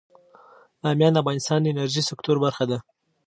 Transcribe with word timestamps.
بامیان 0.81 1.11
د 1.13 1.17
افغانستان 1.23 1.59
د 1.61 1.65
انرژۍ 1.71 2.03
سکتور 2.09 2.37
برخه 2.45 2.65
ده. 2.69 2.77